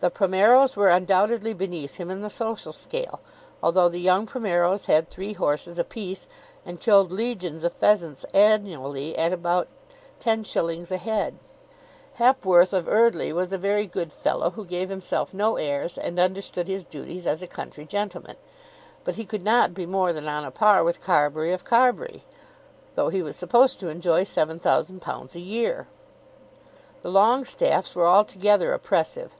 The 0.00 0.10
Primeros 0.10 0.74
were 0.76 0.88
undoubtedly 0.88 1.54
beneath 1.54 1.98
him 1.98 2.10
in 2.10 2.20
the 2.20 2.30
social 2.30 2.72
scale, 2.72 3.20
although 3.62 3.88
the 3.88 4.00
young 4.00 4.26
Primeros 4.26 4.86
had 4.86 5.08
three 5.08 5.34
horses 5.34 5.78
apiece, 5.78 6.26
and 6.66 6.80
killed 6.80 7.12
legions 7.12 7.62
of 7.62 7.74
pheasants 7.74 8.24
annually 8.34 9.16
at 9.16 9.32
about 9.32 9.68
10_s_. 10.20 10.90
a 10.90 10.96
head. 10.96 11.38
Hepworth 12.14 12.72
of 12.72 12.88
Eardly 12.88 13.32
was 13.32 13.52
a 13.52 13.56
very 13.56 13.86
good 13.86 14.12
fellow, 14.12 14.50
who 14.50 14.64
gave 14.64 14.88
himself 14.88 15.32
no 15.32 15.54
airs 15.54 15.96
and 15.96 16.18
understood 16.18 16.66
his 16.66 16.84
duties 16.84 17.24
as 17.24 17.40
a 17.40 17.46
country 17.46 17.84
gentleman; 17.84 18.34
but 19.04 19.14
he 19.14 19.24
could 19.24 19.44
not 19.44 19.74
be 19.74 19.86
more 19.86 20.12
than 20.12 20.26
on 20.26 20.44
a 20.44 20.50
par 20.50 20.82
with 20.82 21.00
Carbury 21.00 21.52
of 21.52 21.62
Carbury, 21.62 22.24
though 22.96 23.10
he 23.10 23.22
was 23.22 23.36
supposed 23.36 23.78
to 23.78 23.90
enjoy 23.90 24.24
£7,000 24.24 25.34
a 25.36 25.40
year. 25.40 25.86
The 27.02 27.12
Longestaffes 27.12 27.94
were 27.94 28.08
altogether 28.08 28.72
oppressive. 28.72 29.36